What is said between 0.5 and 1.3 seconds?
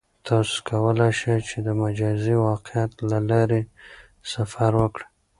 کولای